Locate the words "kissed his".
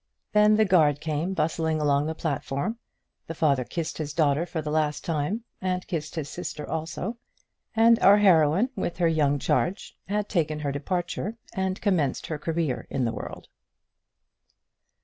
3.63-4.15, 5.85-6.27